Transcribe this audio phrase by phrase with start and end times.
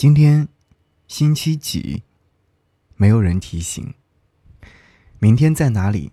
[0.00, 0.48] 今天
[1.08, 2.04] 星期几？
[2.96, 3.92] 没有人提醒。
[5.18, 6.10] 明天在哪里？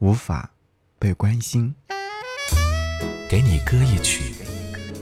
[0.00, 0.50] 无法
[0.98, 1.74] 被关心。
[3.30, 4.34] 给你歌一曲，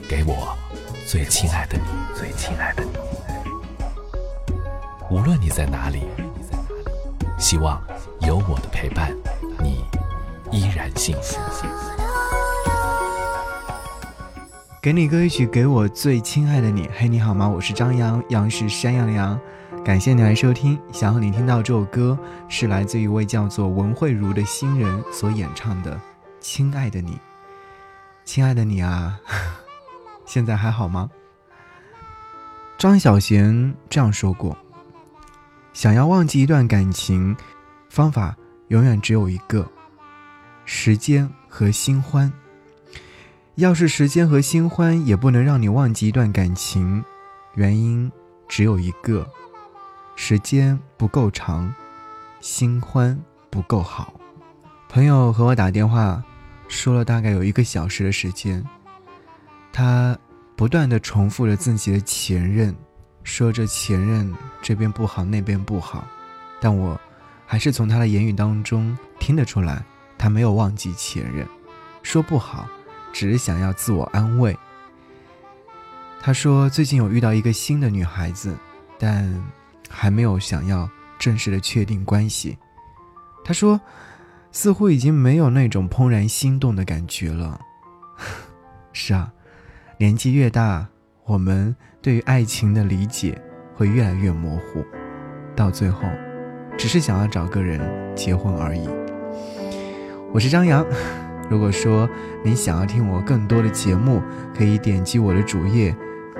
[0.07, 0.57] 给我
[1.05, 1.83] 最亲爱的你，
[2.17, 2.91] 最亲爱的你。
[5.09, 5.99] 无论你在哪里，
[7.37, 7.85] 希望
[8.21, 9.13] 有我的陪伴，
[9.59, 9.83] 你
[10.49, 11.37] 依然幸福。
[14.81, 16.89] 给你歌一曲，给我最亲爱的你。
[16.91, 17.47] 嘿，你好吗？
[17.47, 19.39] 我是张扬，杨是山羊羊。
[19.85, 20.75] 感谢你来收听。
[20.91, 22.17] 想要你听到这首歌，
[22.49, 25.95] 是来自一位叫做文慧茹的新人所演唱的
[26.39, 27.11] 《亲爱的你》。
[28.25, 29.19] 亲爱的你啊，
[30.25, 31.11] 现在还好吗？
[32.79, 34.57] 张小娴这样说过
[35.73, 37.37] ：“想要忘记一段感情，
[37.87, 38.35] 方法
[38.69, 39.63] 永远只有一个，
[40.65, 42.33] 时间和新欢。”
[43.55, 47.03] 要是时间和新欢也不能让你忘记一段感情，
[47.55, 48.09] 原因
[48.47, 49.27] 只有一个：
[50.15, 51.73] 时间不够长，
[52.39, 54.13] 新欢不够好。
[54.87, 56.23] 朋友和我打电话，
[56.69, 58.63] 说了大概有一个小时的时间，
[59.73, 60.17] 他
[60.55, 62.73] 不断的重复着自己的前任，
[63.23, 66.07] 说着前任这边不好那边不好，
[66.61, 66.99] 但我
[67.45, 69.83] 还是从他的言语当中听得出来，
[70.17, 71.45] 他没有忘记前任，
[72.01, 72.65] 说不好。
[73.11, 74.57] 只是想要自我安慰。
[76.21, 78.55] 他说最近有遇到一个新的女孩子，
[78.99, 79.33] 但
[79.89, 82.57] 还没有想要正式的确定关系。
[83.43, 83.81] 他说，
[84.51, 87.59] 似乎已经没有那种怦然心动的感觉了。
[88.93, 89.33] 是啊，
[89.97, 90.87] 年纪越大，
[91.25, 93.41] 我们对于爱情的理解
[93.73, 94.85] 会越来越模糊，
[95.55, 96.03] 到最后，
[96.77, 97.81] 只是想要找个人
[98.15, 98.87] 结婚而已。
[100.31, 100.85] 我是张扬。
[101.51, 102.09] 如果说
[102.45, 104.21] 你想要听我更多的节目，
[104.57, 105.93] 可以点击我的主页，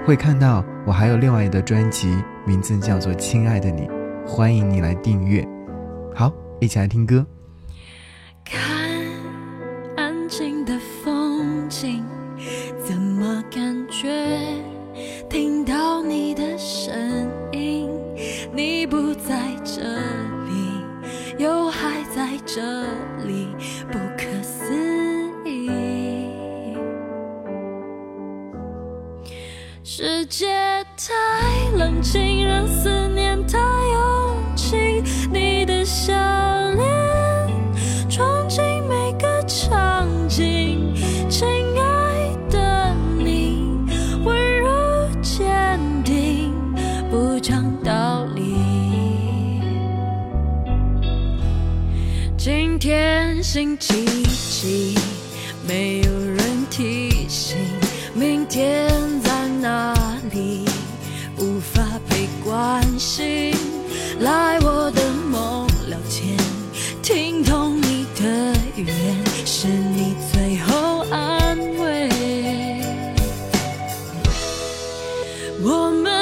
[0.06, 3.82] 会看到我还有另外的专辑，名字叫做《亲爱的你》，
[4.26, 5.46] 欢迎你来订阅。
[6.16, 7.26] 好，一起来听歌。
[8.46, 8.62] 看
[9.98, 12.06] 安静的风景，
[12.82, 14.40] 怎么感觉
[15.30, 17.90] 听到你的声音？
[18.54, 19.82] 你不在这
[20.46, 20.86] 里，
[21.38, 22.84] 又还在这
[23.26, 23.50] 里，
[23.92, 24.62] 不可思。
[24.72, 24.91] 世
[30.32, 30.48] 界
[30.96, 31.14] 太
[31.78, 35.04] 冷清，让思念太拥挤。
[35.30, 36.14] 你的笑
[36.72, 36.88] 脸
[38.10, 40.96] 闯进每个场景，
[41.30, 41.46] 亲
[41.78, 43.68] 爱的你，
[44.24, 46.54] 温柔坚定，
[47.10, 48.56] 不讲道理。
[52.38, 54.98] 今天星期几？
[55.68, 57.58] 没有人提醒，
[58.14, 59.11] 明天。
[63.02, 63.52] 醒？
[64.20, 65.02] 来我的
[65.32, 66.38] 梦聊天，
[67.02, 68.96] 听懂你的语言，
[69.44, 72.10] 是你最后安慰。
[75.64, 76.14] 我们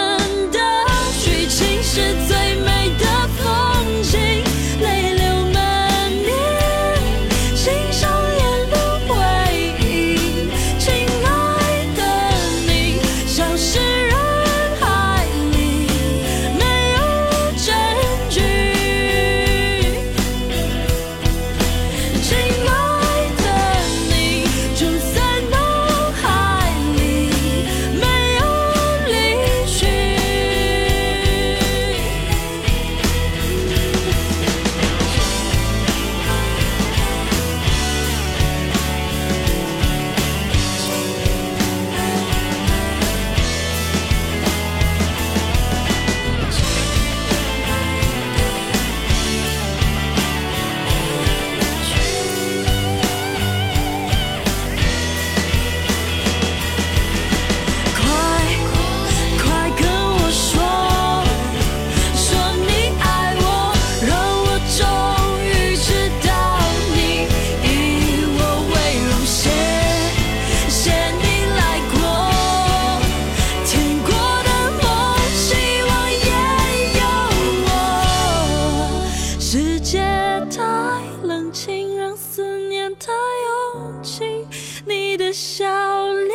[85.69, 86.33] 笑脸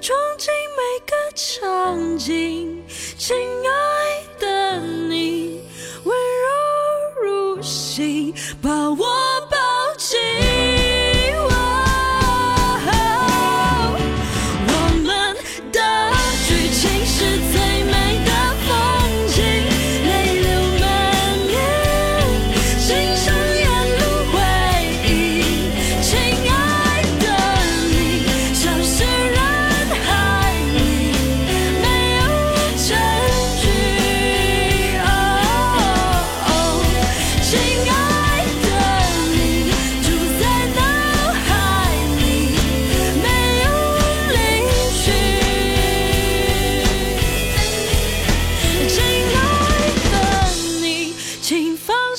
[0.00, 2.82] 闯进每个场景，
[3.18, 5.62] 亲爱的你，
[6.04, 8.32] 温柔如昔，
[8.62, 9.06] 把我。
[9.50, 9.56] 抱
[9.98, 10.18] 紧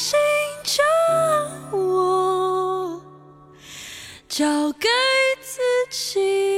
[0.01, 0.18] 心
[0.63, 0.81] 将
[1.78, 3.01] 我
[4.30, 4.88] 交给
[5.42, 5.60] 自
[5.90, 6.49] 己。